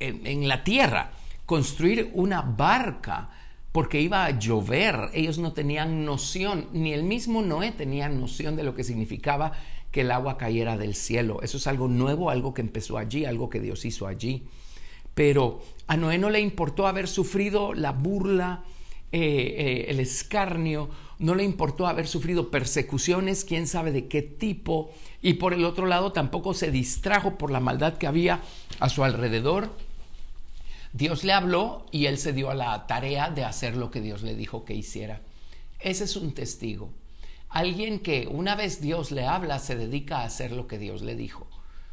en, 0.00 0.26
en 0.26 0.48
la 0.48 0.64
tierra 0.64 1.12
construir 1.46 2.10
una 2.14 2.42
barca 2.42 3.30
porque 3.76 4.00
iba 4.00 4.24
a 4.24 4.30
llover. 4.30 5.10
Ellos 5.12 5.36
no 5.36 5.52
tenían 5.52 6.06
noción, 6.06 6.66
ni 6.72 6.94
el 6.94 7.02
mismo 7.02 7.42
Noé 7.42 7.72
tenía 7.72 8.08
noción 8.08 8.56
de 8.56 8.62
lo 8.62 8.74
que 8.74 8.84
significaba 8.84 9.52
que 9.90 10.00
el 10.00 10.12
agua 10.12 10.38
cayera 10.38 10.78
del 10.78 10.94
cielo. 10.94 11.42
Eso 11.42 11.58
es 11.58 11.66
algo 11.66 11.86
nuevo, 11.86 12.30
algo 12.30 12.54
que 12.54 12.62
empezó 12.62 12.96
allí, 12.96 13.26
algo 13.26 13.50
que 13.50 13.60
Dios 13.60 13.84
hizo 13.84 14.06
allí. 14.06 14.44
Pero 15.14 15.60
a 15.88 15.98
Noé 15.98 16.16
no 16.16 16.30
le 16.30 16.40
importó 16.40 16.86
haber 16.86 17.06
sufrido 17.06 17.74
la 17.74 17.92
burla, 17.92 18.64
eh, 19.12 19.20
eh, 19.20 19.86
el 19.88 20.00
escarnio, 20.00 20.88
no 21.18 21.34
le 21.34 21.44
importó 21.44 21.86
haber 21.86 22.06
sufrido 22.06 22.50
persecuciones, 22.50 23.44
quién 23.44 23.66
sabe 23.66 23.92
de 23.92 24.08
qué 24.08 24.22
tipo, 24.22 24.90
y 25.20 25.34
por 25.34 25.52
el 25.52 25.66
otro 25.66 25.84
lado 25.84 26.12
tampoco 26.12 26.54
se 26.54 26.70
distrajo 26.70 27.36
por 27.36 27.50
la 27.50 27.60
maldad 27.60 27.98
que 27.98 28.06
había 28.06 28.40
a 28.80 28.88
su 28.88 29.04
alrededor. 29.04 29.68
Dios 30.96 31.24
le 31.24 31.34
habló 31.34 31.84
y 31.90 32.06
él 32.06 32.16
se 32.16 32.32
dio 32.32 32.48
a 32.48 32.54
la 32.54 32.86
tarea 32.86 33.28
de 33.28 33.44
hacer 33.44 33.76
lo 33.76 33.90
que 33.90 34.00
Dios 34.00 34.22
le 34.22 34.34
dijo 34.34 34.64
que 34.64 34.74
hiciera. 34.74 35.20
Ese 35.78 36.04
es 36.04 36.16
un 36.16 36.32
testigo. 36.32 36.90
Alguien 37.50 38.00
que 38.00 38.26
una 38.26 38.54
vez 38.54 38.80
Dios 38.80 39.10
le 39.10 39.26
habla 39.26 39.58
se 39.58 39.76
dedica 39.76 40.20
a 40.20 40.24
hacer 40.24 40.52
lo 40.52 40.66
que 40.66 40.78
Dios 40.78 41.02
le 41.02 41.14
dijo, 41.14 41.46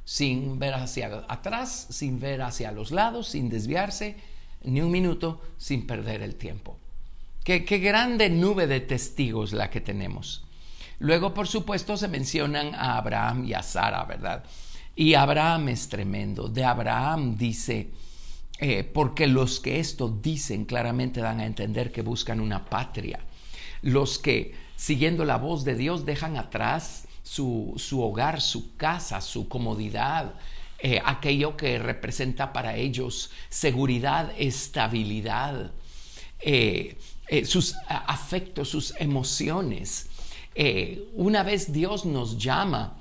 sin 0.05 0.57
ver 0.57 0.73
hacia 0.75 1.25
atrás, 1.27 1.87
sin 1.89 2.21
ver 2.21 2.41
hacia 2.41 2.71
los 2.71 2.91
lados, 2.91 3.27
sin 3.27 3.49
desviarse, 3.49 4.15
ni 4.63 4.79
un 4.79 4.91
minuto, 4.91 5.41
sin 5.57 5.85
perder 5.85 6.21
el 6.21 6.35
tiempo. 6.35 6.77
Qué, 7.43 7.59
grande 7.59 8.29
nube 8.29 8.67
de 8.67 8.79
testigos 8.79 9.51
la 9.51 9.69
que 9.69 9.81
tenemos. 9.81 10.45
Luego, 10.99 11.33
por 11.33 11.49
supuesto, 11.49 11.97
se 11.97 12.07
mencionan 12.07 12.73
a 12.73 12.97
Abraham 12.97 13.43
y 13.43 13.53
a 13.53 13.63
Sara, 13.63 14.05
¿verdad? 14.05 14.45
Y 14.95 15.15
Abraham 15.15 15.67
es 15.67 15.89
tremendo. 15.89 16.47
De 16.47 16.63
Abraham 16.63 17.35
dice, 17.35 17.89
eh, 18.59 18.83
porque 18.83 19.27
los 19.27 19.59
que 19.59 19.79
esto 19.79 20.07
dicen 20.07 20.65
claramente 20.65 21.21
dan 21.21 21.39
a 21.39 21.45
entender 21.45 21.91
que 21.91 22.01
buscan 22.01 22.39
una 22.39 22.65
patria. 22.65 23.19
Los 23.81 24.19
que, 24.19 24.55
siguiendo 24.75 25.25
la 25.25 25.37
voz 25.37 25.63
de 25.63 25.75
Dios, 25.75 26.05
dejan 26.05 26.37
atrás 26.37 27.07
su, 27.23 27.75
hogar, 27.99 28.41
su 28.41 28.75
casa, 28.77 29.21
su 29.21 29.47
comodidad, 29.47 30.35
eh, 30.79 31.01
aquello 31.03 31.57
que 31.57 31.79
representa 31.79 32.53
para 32.53 32.75
ellos 32.75 33.31
seguridad, 33.49 34.31
estabilidad. 34.37 35.71
Eh, 36.39 36.97
sus 37.45 37.75
afectos, 37.87 38.69
sus 38.69 38.93
emociones. 38.99 40.07
Una 41.13 41.41
vez 41.41 41.73
Dios 41.73 42.05
nos 42.05 42.37
llama, 42.37 42.99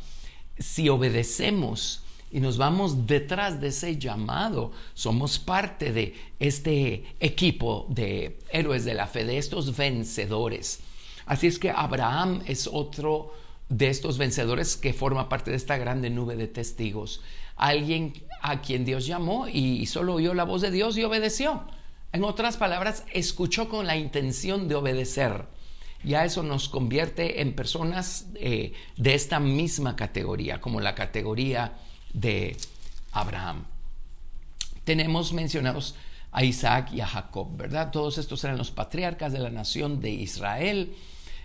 si 0.58 0.88
obedecemos 0.88 2.02
y 2.32 2.40
nos 2.40 2.56
vamos 2.56 3.06
detrás 3.06 3.60
de 3.60 3.68
ese 3.68 3.98
llamado, 3.98 4.72
somos 4.94 5.38
parte 5.38 5.92
de 5.92 6.14
este 6.40 7.04
equipo 7.20 7.86
de 7.90 8.38
héroes 8.50 8.86
de 8.86 8.94
la 8.94 9.06
fe, 9.06 9.26
de 9.26 9.36
estos 9.36 9.76
vencedores. 9.76 10.80
Así 11.26 11.46
es 11.46 11.58
que 11.58 11.70
Abraham 11.70 12.42
es 12.46 12.66
otro 12.66 13.34
de 13.68 13.88
estos 13.88 14.16
vencedores 14.16 14.78
que 14.78 14.94
forma 14.94 15.28
parte 15.28 15.50
de 15.50 15.58
esta 15.58 15.76
grande 15.76 16.08
nube 16.08 16.36
de 16.36 16.48
testigos. 16.48 17.22
Alguien 17.56 18.14
a 18.40 18.62
quien 18.62 18.86
Dios 18.86 19.06
llamó 19.06 19.46
y 19.46 19.84
solo 19.84 20.14
oyó 20.14 20.32
la 20.32 20.44
voz 20.44 20.62
de 20.62 20.70
Dios 20.70 20.96
y 20.96 21.04
obedeció. 21.04 21.64
En 22.12 22.24
otras 22.24 22.56
palabras, 22.56 23.04
escuchó 23.12 23.68
con 23.68 23.86
la 23.86 23.96
intención 23.96 24.68
de 24.68 24.74
obedecer. 24.74 25.46
Ya 26.02 26.24
eso 26.24 26.42
nos 26.42 26.70
convierte 26.70 27.42
en 27.42 27.54
personas 27.54 28.26
eh, 28.34 28.72
de 28.96 29.14
esta 29.14 29.38
misma 29.38 29.96
categoría, 29.96 30.60
como 30.62 30.80
la 30.80 30.94
categoría 30.94 31.74
de 32.12 32.56
Abraham. 33.12 33.64
Tenemos 34.84 35.32
mencionados 35.32 35.94
a 36.32 36.44
Isaac 36.44 36.92
y 36.92 37.00
a 37.00 37.06
Jacob, 37.06 37.56
¿verdad? 37.56 37.90
Todos 37.90 38.18
estos 38.18 38.42
eran 38.44 38.58
los 38.58 38.70
patriarcas 38.70 39.32
de 39.32 39.38
la 39.38 39.50
nación 39.50 40.00
de 40.00 40.10
Israel. 40.10 40.94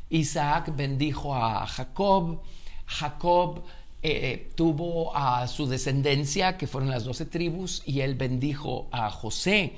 Isaac 0.10 0.74
bendijo 0.76 1.36
a 1.36 1.68
Jacob. 1.68 2.42
Jacob 2.86 3.64
eh, 4.02 4.52
tuvo 4.56 5.16
a 5.16 5.48
su 5.48 5.68
descendencia, 5.68 6.58
que 6.58 6.68
fueron 6.68 6.90
las 6.90 7.04
doce 7.04 7.26
tribus, 7.26 7.84
y 7.86 8.02
él 8.02 8.16
bendijo 8.16 8.88
a 8.92 9.10
José. 9.10 9.74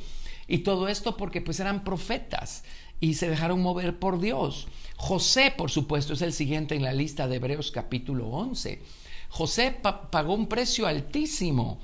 Y 0.48 0.60
todo 0.60 0.88
esto 0.88 1.18
porque 1.18 1.42
pues 1.42 1.60
eran 1.60 1.84
profetas 1.84 2.64
y 3.00 3.16
se 3.16 3.30
dejaron 3.30 3.62
mover 3.62 3.98
por 3.98 4.20
Dios. 4.20 4.68
José, 4.98 5.54
por 5.56 5.72
supuesto, 5.72 6.14
es 6.14 6.22
el 6.22 6.34
siguiente 6.34 6.76
en 6.76 6.84
la 6.84 6.94
lista 6.94 7.28
de 7.28 7.38
Hebreos 7.38 7.72
capítulo 7.72 8.28
11. 8.28 8.82
José 9.30 9.72
pagó 9.72 10.34
un 10.34 10.48
precio 10.48 10.88
altísimo. 10.88 11.80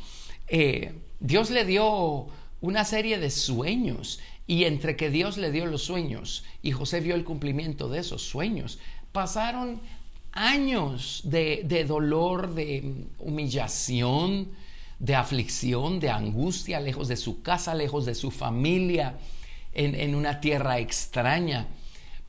Eh, 0.48 0.94
Dios 1.20 1.50
le 1.50 1.66
dio 1.66 2.28
una 2.62 2.84
serie 2.84 3.18
de 3.18 3.30
sueños 3.32 4.20
y 4.48 4.66
entre 4.66 4.96
que 4.96 5.10
Dios 5.10 5.38
le 5.38 5.52
dio 5.52 5.66
los 5.66 5.84
sueños 5.84 6.44
y 6.62 6.72
José 6.72 7.00
vio 7.00 7.16
el 7.16 7.24
cumplimiento 7.24 7.90
de 7.90 8.00
esos 8.00 8.22
sueños, 8.22 8.80
pasaron 9.12 9.82
años 10.32 11.22
de, 11.24 11.62
de 11.66 11.86
dolor, 11.86 12.54
de 12.54 13.08
humillación, 13.20 14.50
de 15.00 15.16
aflicción, 15.16 16.00
de 16.00 16.10
angustia, 16.10 16.80
lejos 16.80 17.08
de 17.08 17.18
su 17.18 17.42
casa, 17.42 17.74
lejos 17.75 18.06
de 18.06 18.16
su 18.16 18.32
familia, 18.32 19.18
en, 19.74 20.16
una 20.16 20.40
tierra 20.40 20.80
extraña. 20.80 21.68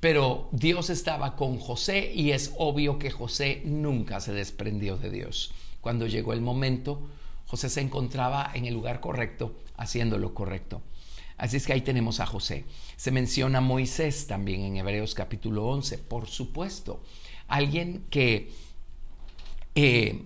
Pero 0.00 0.48
Dios 0.52 0.90
estaba 0.90 1.36
con 1.36 1.58
José 1.58 2.12
y 2.14 2.32
es 2.32 2.52
obvio 2.58 2.98
que 2.98 3.10
José 3.10 3.62
nunca 3.64 4.20
se 4.20 4.32
desprendió 4.32 4.98
de 4.98 5.10
Dios. 5.10 5.52
Cuando 5.80 6.06
llegó 6.06 6.32
el 6.32 6.40
momento, 6.40 7.00
José 7.46 7.70
se 7.70 7.80
encontraba 7.80 8.50
en 8.54 8.66
el 8.66 8.74
lugar 8.74 9.00
correcto, 9.00 9.54
haciendo 9.76 10.18
lo 10.18 10.34
correcto. 10.34 10.82
Así 11.38 11.56
es 11.56 11.66
que 11.66 11.72
ahí 11.72 11.82
tenemos 11.82 12.20
a 12.20 12.26
José. 12.26 12.64
Se 12.96 13.10
menciona 13.10 13.60
Moisés 13.60 14.26
también 14.26 14.62
en 14.62 14.76
Hebreos 14.76 15.14
capítulo 15.14 15.66
11, 15.66 15.98
por 15.98 16.26
supuesto. 16.26 17.02
Alguien 17.46 18.04
que 18.10 18.50
eh, 19.74 20.24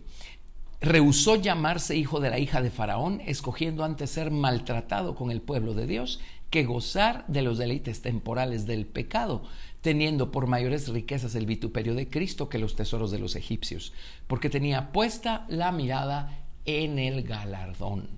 rehusó 0.80 1.36
llamarse 1.36 1.96
hijo 1.96 2.20
de 2.20 2.30
la 2.30 2.38
hija 2.38 2.62
de 2.62 2.70
Faraón, 2.70 3.20
escogiendo 3.26 3.84
antes 3.84 4.10
ser 4.10 4.30
maltratado 4.30 5.14
con 5.14 5.30
el 5.30 5.42
pueblo 5.42 5.74
de 5.74 5.86
Dios 5.86 6.20
que 6.48 6.64
gozar 6.64 7.24
de 7.28 7.42
los 7.42 7.58
deleites 7.58 8.02
temporales 8.02 8.66
del 8.66 8.86
pecado, 8.86 9.44
teniendo 9.82 10.32
por 10.32 10.46
mayores 10.46 10.88
riquezas 10.88 11.34
el 11.34 11.46
vituperio 11.46 11.94
de 11.94 12.08
Cristo 12.08 12.48
que 12.48 12.58
los 12.58 12.74
tesoros 12.74 13.10
de 13.10 13.18
los 13.18 13.36
egipcios, 13.36 13.92
porque 14.26 14.50
tenía 14.50 14.90
puesta 14.90 15.46
la 15.48 15.70
mirada 15.70 16.40
en 16.64 16.98
el 16.98 17.22
galardón. 17.22 18.08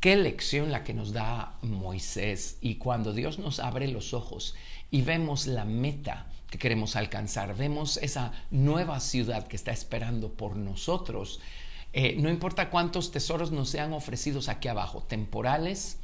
Qué 0.00 0.16
lección 0.16 0.70
la 0.70 0.84
que 0.84 0.94
nos 0.94 1.12
da 1.12 1.58
Moisés 1.62 2.58
y 2.60 2.76
cuando 2.76 3.12
Dios 3.12 3.40
nos 3.40 3.58
abre 3.58 3.88
los 3.88 4.14
ojos 4.14 4.54
y 4.92 5.02
vemos 5.02 5.48
la 5.48 5.64
meta 5.64 6.28
que 6.50 6.58
queremos 6.58 6.94
alcanzar, 6.94 7.56
vemos 7.56 7.96
esa 7.96 8.32
nueva 8.50 9.00
ciudad 9.00 9.48
que 9.48 9.56
está 9.56 9.72
esperando 9.72 10.32
por 10.32 10.56
nosotros, 10.56 11.40
eh, 11.92 12.16
no 12.18 12.28
importa 12.28 12.70
cuántos 12.70 13.10
tesoros 13.10 13.50
nos 13.50 13.70
sean 13.70 13.92
ofrecidos 13.92 14.48
aquí 14.48 14.68
abajo, 14.68 15.02
temporales, 15.02 15.98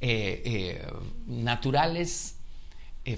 eh, 0.00 0.42
eh, 0.44 0.86
naturales, 1.26 2.36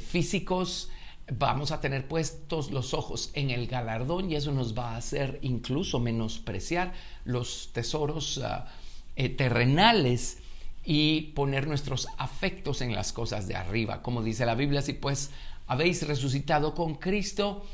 físicos, 0.09 0.91
vamos 1.37 1.71
a 1.71 1.81
tener 1.81 2.09
puestos 2.09 2.71
los 2.71 2.95
ojos 2.95 3.31
en 3.35 3.51
el 3.51 3.67
galardón 3.67 4.31
y 4.31 4.37
eso 4.37 4.53
nos 4.53 4.79
va 4.79 4.93
a 4.93 4.97
hacer 4.97 5.39
incluso 5.43 6.01
menospreciar 6.01 6.95
los 7.25 7.71
tesoros 7.75 8.41
ah, 8.43 8.69
terrenales 9.37 10.39
y 10.85 11.33
poner 11.35 11.67
nuestros 11.67 12.09
afectos 12.17 12.81
en 12.81 12.95
las 12.95 13.13
cosas 13.13 13.49
de 13.49 13.57
arriba. 13.57 14.01
Como 14.01 14.23
dice 14.23 14.47
la 14.47 14.55
Biblia, 14.55 14.81
si 14.81 14.95
pues 14.95 15.31
habéis 15.67 16.07
resucitado 16.07 16.75
con 16.75 16.95
Cristo, 16.95 17.67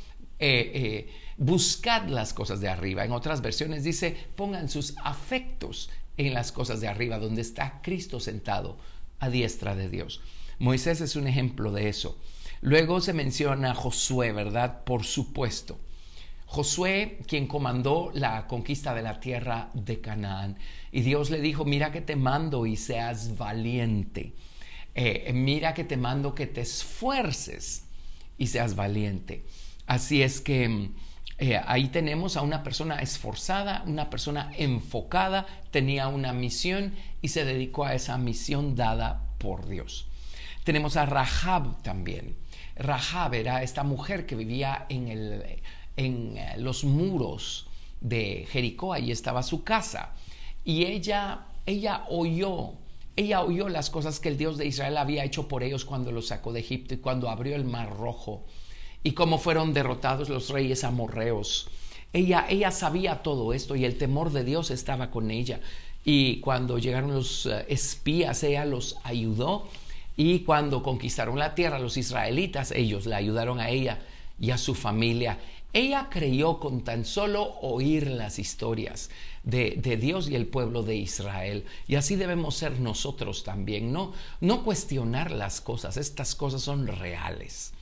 buscad 1.37 2.09
las 2.09 2.33
cosas 2.33 2.61
de 2.61 2.69
arriba. 2.69 3.05
En 3.05 3.13
otras 3.13 3.41
versiones 3.41 3.85
dice, 3.85 4.17
pongan 4.37 4.69
sus 4.69 4.95
afectos 5.03 5.91
en 6.17 6.35
las 6.35 6.53
cosas 6.53 6.81
de 6.81 6.89
arriba, 6.89 7.19
donde 7.19 7.43
está 7.43 7.81
Cristo 7.83 8.21
sentado 8.21 8.79
a 9.21 9.31
diestra 9.31 9.75
de 9.75 9.89
Dios. 9.89 10.21
Moisés 10.59 11.01
es 11.01 11.17
un 11.17 11.27
ejemplo 11.27 11.73
de 11.73 11.89
eso. 11.89 12.19
Luego 12.61 13.01
se 13.01 13.13
menciona 13.13 13.75
Josué, 13.75 14.33
¿verdad? 14.33 14.83
Por 14.85 15.05
supuesto. 15.05 15.79
Josué, 16.47 17.19
quien 17.27 17.47
comandó 17.47 18.11
la 18.15 18.47
conquista 18.47 18.95
de 18.95 19.03
la 19.03 19.21
tierra 19.21 19.71
de 19.75 20.01
Canaán. 20.01 20.59
Y 20.91 21.03
Dios 21.03 21.31
le 21.31 21.41
dijo, 21.41 21.65
mira 21.65 21.93
que 21.93 22.01
te 22.01 22.17
mando 22.17 22.67
y 22.67 22.77
seas 22.77 23.37
valiente. 23.37 24.33
Eh, 24.95 25.31
mira 25.33 25.75
que 25.75 25.85
te 25.85 25.97
mando 25.97 26.35
que 26.35 26.47
te 26.47 26.63
esfuerces 26.63 27.85
y 28.39 28.49
seas 28.49 28.75
valiente. 28.75 29.45
Así 29.89 30.23
es 30.23 30.43
que 30.43 30.91
eh, 31.39 31.61
ahí 31.67 31.89
tenemos 31.89 32.37
a 32.37 32.43
una 32.43 32.63
persona 32.63 33.01
esforzada, 33.01 33.83
una 33.87 34.11
persona 34.11 34.53
enfocada, 34.59 35.47
tenía 35.71 36.09
una 36.09 36.35
misión 36.35 36.95
y 37.23 37.29
se 37.29 37.47
dedicó 37.47 37.87
a 37.87 37.95
esa 37.95 38.19
misión 38.19 38.77
dada 38.77 39.23
por 39.39 39.67
Dios. 39.67 40.07
Tenemos 40.63 40.99
a 40.99 41.07
Rahab 41.07 41.83
también. 41.83 42.37
Rahab 42.77 43.33
era 43.33 43.63
esta 43.63 43.83
mujer 43.83 44.27
que 44.27 44.37
vivía 44.37 44.85
en, 44.91 45.09
en 45.97 46.37
eh, 46.37 46.55
los 46.59 46.85
muros 46.85 47.67
de 48.03 48.47
Jericó, 48.51 48.93
ahí 48.93 49.11
estaba 49.11 49.43
su 49.43 49.65
casa. 49.65 50.13
Y 50.67 50.85
ella, 50.85 51.47
ella 51.65 52.05
oyó 52.11 52.75
ella 53.17 53.43
oyó 53.43 53.69
las 53.69 53.91
cosas 53.91 54.21
que 54.21 54.29
el 54.29 54.39
Dios 54.39 54.59
de 54.59 54.67
Israel 54.67 54.97
había 54.97 55.25
hecho 55.25 55.49
por 55.49 55.65
ellos 55.65 55.85
cuando 55.85 56.13
los 56.13 56.29
sacó 56.29 56.53
de 56.53 56.61
Egipto 56.61 56.95
y 56.95 56.99
cuando 56.99 57.29
abrió 57.29 57.57
el 57.57 57.65
mar 57.65 57.97
rojo 57.97 58.45
y 59.03 59.13
cómo 59.13 59.39
fueron 59.39 59.73
derrotados 59.73 60.29
los 60.29 60.51
reyes 60.51 60.85
amorreos. 60.85 61.69
Ella, 62.13 62.47
ella 62.49 62.71
sabía 62.71 63.23
todo 63.23 63.53
esto 63.53 63.77
y 63.77 63.85
el 63.85 63.99
temor 63.99 64.33
de 64.33 64.45
Dios 64.45 64.71
estaba 64.71 65.11
con 65.11 65.31
ella. 65.31 65.61
Y 66.05 66.41
cuando 66.41 66.79
llegaron 66.79 67.13
los 67.13 67.47
eh, 67.47 67.67
espías, 67.69 68.43
ella 68.43 68.65
los 68.65 68.97
ayudó. 69.05 69.69
Y 70.17 70.41
cuando 70.41 70.83
conquistaron 70.83 71.39
la 71.39 71.55
tierra, 71.55 71.79
los 71.79 71.97
israelitas, 71.97 72.73
ellos 72.73 73.07
le 73.07 73.15
ayudaron 73.15 73.61
a 73.61 73.71
ella 73.71 74.01
y 74.41 74.51
a 74.51 74.59
su 74.59 74.75
familia. 74.75 75.39
Ella 75.73 76.09
creyó 76.11 76.59
con 76.59 76.83
tan 76.83 77.05
solo 77.05 77.59
oír 77.61 78.07
las 78.07 78.39
historias 78.39 79.11
de, 79.45 79.99
Dios 80.01 80.29
y 80.29 80.35
el 80.35 80.47
pueblo 80.47 80.83
de 80.83 80.97
Israel. 80.97 81.65
Y 81.87 81.97
así 81.97 82.17
debemos 82.17 82.57
ser 82.57 82.81
nosotros 82.81 83.45
también, 83.45 83.93
¿no? 83.93 84.13
No 84.41 84.65
cuestionar 84.65 85.31
las 85.31 85.61
cosas, 85.61 85.97
estas 85.97 86.35
cosas 86.35 86.63
son 86.63 86.87
reales. 86.87 87.73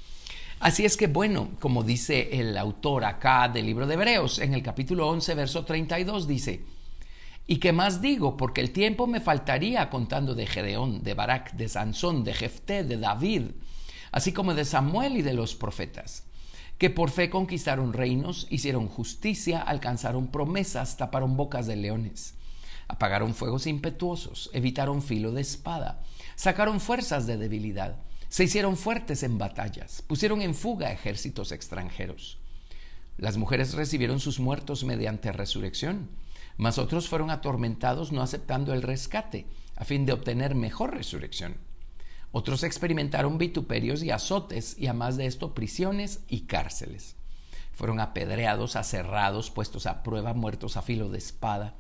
Así 0.59 0.85
es 0.85 0.97
que 0.97 1.07
bueno, 1.07 1.51
como 1.61 1.83
dice 1.83 2.41
el 2.41 2.57
autor 2.57 3.05
acá 3.05 3.49
del 3.49 3.67
libro 3.67 3.87
de 3.87 3.95
Hebreos, 3.95 4.39
en 4.39 4.55
el 4.55 4.63
capítulo 4.63 5.09
11, 5.09 5.35
verso 5.35 5.65
32 5.65 6.27
dice, 6.27 6.65
¿Y 7.47 7.59
qué 7.59 7.73
más 7.73 8.01
digo? 8.01 8.37
Porque 8.37 8.61
el 8.61 8.73
tiempo 8.73 9.07
me 9.07 9.21
faltaría 9.21 9.89
contando 9.91 10.35
de 10.35 10.47
Gedeón, 10.47 11.03
de 11.03 11.15
Barak, 11.15 11.53
de 11.53 11.69
Sansón, 11.69 12.25
de 12.25 12.35
Jefté, 12.35 12.85
de 12.85 12.97
David, 12.97 13.51
así 14.11 14.33
como 14.33 14.55
de 14.55 14.65
Samuel 14.65 15.17
y 15.17 15.23
de 15.23 15.35
los 15.35 15.55
profetas 15.55 16.27
que 16.79 16.91
por 16.91 17.11
fe 17.11 17.31
conquistaron 17.31 17.93
reinos, 17.93 18.47
hicieron 18.51 18.89
justicia, 18.89 19.61
alcanzaron 19.63 20.29
promesas, 20.29 20.97
taparon 20.97 21.37
bocas 21.37 21.67
de 21.67 21.77
leones, 21.77 22.35
apagaron 22.89 23.35
fuegos 23.35 23.67
impetuosos, 23.67 24.51
evitaron 24.53 25.03
filo 25.03 25.33
de 25.33 25.41
espada, 25.41 26.03
sacaron 26.35 26.81
fuerzas 26.81 27.27
de 27.27 27.39
debilidad, 27.39 27.97
se 28.29 28.45
hicieron 28.45 28.77
fuertes 28.77 29.23
en 29.23 29.39
batallas, 29.39 30.03
pusieron 30.03 30.43
en 30.43 30.55
fuga 30.55 30.93
ejércitos 30.93 31.53
extranjeros. 31.53 32.39
Las 33.19 33.37
mujeres 33.37 33.75
recibieron 33.75 34.21
sus 34.21 34.41
muertos 34.41 34.85
mediante 34.85 35.33
resurrección, 35.33 36.11
mas 36.57 36.79
otros 36.79 37.09
fueron 37.09 37.31
atormentados 37.31 38.13
no 38.13 38.23
aceptando 38.23 38.73
el 38.73 38.83
rescate, 38.83 39.47
a 39.77 39.85
fin 39.85 40.07
de 40.07 40.13
obtener 40.13 40.55
mejor 40.55 40.95
resurrección. 40.95 41.57
Otros 42.33 42.65
experimentaron 42.65 43.39
vituperios 43.39 44.03
y 44.03 44.11
azotes 44.11 44.77
y 44.79 44.89
a 44.89 44.93
más 44.93 45.17
de 45.17 45.27
esto 45.27 45.55
prisiones 45.55 46.21
y 46.29 46.41
cárceles. 46.43 47.17
Fueron 47.73 48.01
apedreados, 48.01 48.77
aserrados, 48.77 49.51
puestos 49.51 49.87
a 49.87 50.03
prueba, 50.03 50.35
muertos 50.35 50.77
a 50.77 50.83
filo 50.83 51.09
de 51.09 51.19
espada. 51.19 51.75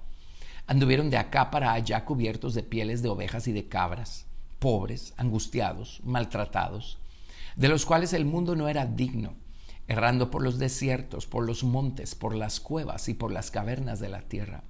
Anduvieron 0.66 1.10
de 1.10 1.16
acá 1.16 1.50
para 1.50 1.72
allá 1.72 2.04
cubiertos 2.04 2.54
de 2.54 2.62
pieles 2.62 3.02
de 3.02 3.08
ovejas 3.08 3.48
y 3.48 3.52
de 3.52 3.68
cabras, 3.68 4.26
pobres, 4.58 5.14
angustiados, 5.16 6.00
maltratados, 6.04 6.98
de 7.56 7.68
los 7.68 7.86
cuales 7.86 8.12
el 8.12 8.24
mundo 8.24 8.56
no 8.56 8.68
era 8.68 8.86
digno, 8.86 9.34
errando 9.88 10.30
por 10.30 10.42
los 10.42 10.58
desiertos, 10.58 11.26
por 11.26 11.46
los 11.46 11.64
montes, 11.64 12.14
por 12.14 12.34
las 12.34 12.60
cuevas 12.60 13.08
y 13.08 13.14
por 13.14 13.32
las 13.32 13.50
cavernas 13.50 14.00
de 14.00 14.08
la 14.08 14.22
tierra. 14.22 14.62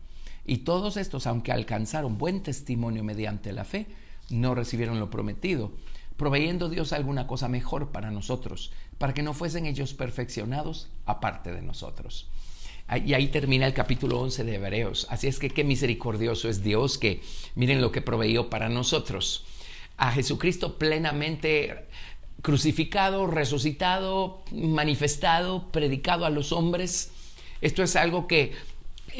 Y 0.44 0.58
todos 0.58 0.96
estos, 0.96 1.26
aunque 1.26 1.52
alcanzaron 1.52 2.18
buen 2.18 2.42
testimonio 2.42 3.02
mediante 3.02 3.52
la 3.52 3.64
fe, 3.64 3.86
no 4.30 4.54
recibieron 4.54 5.00
lo 5.00 5.10
prometido, 5.10 5.72
proveyendo 6.16 6.68
Dios 6.68 6.92
alguna 6.92 7.26
cosa 7.26 7.48
mejor 7.48 7.90
para 7.90 8.10
nosotros, 8.10 8.72
para 8.98 9.14
que 9.14 9.22
no 9.22 9.34
fuesen 9.34 9.66
ellos 9.66 9.94
perfeccionados 9.94 10.88
aparte 11.04 11.52
de 11.52 11.62
nosotros. 11.62 12.28
Y 13.04 13.14
ahí 13.14 13.28
termina 13.28 13.66
el 13.66 13.74
capítulo 13.74 14.20
11 14.20 14.44
de 14.44 14.54
Hebreos. 14.54 15.08
Así 15.10 15.26
es 15.26 15.40
que 15.40 15.50
qué 15.50 15.64
misericordioso 15.64 16.48
es 16.48 16.62
Dios 16.62 16.98
que 16.98 17.20
miren 17.56 17.80
lo 17.80 17.90
que 17.90 18.00
proveyó 18.00 18.48
para 18.48 18.68
nosotros. 18.68 19.44
A 19.96 20.12
Jesucristo 20.12 20.78
plenamente 20.78 21.86
crucificado, 22.42 23.26
resucitado, 23.26 24.42
manifestado, 24.52 25.70
predicado 25.72 26.26
a 26.26 26.30
los 26.30 26.52
hombres. 26.52 27.10
Esto 27.60 27.82
es 27.82 27.96
algo 27.96 28.26
que 28.26 28.52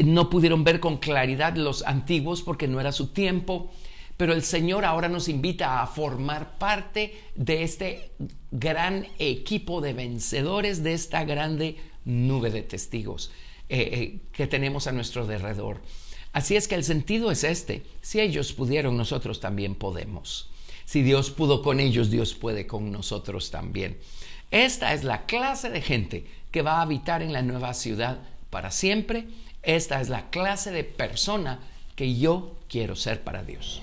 no 0.05 0.29
pudieron 0.31 0.65
ver 0.65 0.81
con 0.81 0.99
claridad 0.99 1.57
los 1.57 1.83
antiguos 1.83 2.43
porque 2.43 2.69
no 2.69 2.81
era 2.81 2.93
su 2.93 3.09
tiempo 3.09 3.71
pero 4.17 4.33
el 4.33 4.43
Señor 4.43 4.85
ahora 4.85 5.09
nos 5.09 5.29
invita 5.29 5.83
a 5.83 5.87
formar 5.87 6.59
parte 6.59 7.15
de 7.35 7.63
este 7.63 8.11
gran 8.51 9.07
equipo 9.19 9.81
de 9.81 9.93
vencedores, 9.93 10.83
de 10.83 10.95
esta 10.95 11.25
grande 11.25 11.77
nube 12.05 12.51
de 12.51 12.63
testigos 12.63 13.31
eh, 13.69 13.89
eh, 13.93 14.19
que 14.33 14.47
tenemos 14.47 14.87
a 14.87 14.93
nuestro 14.93 15.27
derredor. 15.27 15.83
Así 16.33 16.57
es 16.57 16.69
que 16.69 16.75
el 16.75 16.85
sentido 16.85 17.31
es 17.31 17.45
este. 17.45 17.83
Si 18.01 18.21
ellos 18.21 18.53
pudieron, 18.53 18.97
nosotros 18.97 19.41
también 19.41 19.75
podemos. 19.75 20.51
Si 20.87 21.03
Dios 21.03 21.31
pudo 21.31 21.63
con 21.63 21.81
ellos, 21.81 22.11
Dios 22.11 22.35
puede 22.35 22.67
con 22.67 22.93
nosotros 22.93 23.51
también. 23.51 23.99
Esta 24.53 24.95
es 24.95 25.03
la 25.03 25.27
clase 25.27 25.69
de 25.69 25.83
gente 25.83 26.27
que 26.53 26.63
va 26.63 26.79
a 26.79 26.83
habitar 26.83 27.23
en 27.23 27.33
la 27.33 27.43
nueva 27.43 27.75
ciudad 27.75 28.21
para 28.51 28.71
siempre. 28.71 29.27
Esta 29.63 30.01
es 30.01 30.09
la 30.09 30.31
clase 30.31 30.71
de 30.71 30.85
persona 30.85 31.59
que 31.97 32.17
yo 32.17 32.57
quiero 32.69 32.95
ser 32.95 33.23
para 33.25 33.43
Dios. 33.43 33.83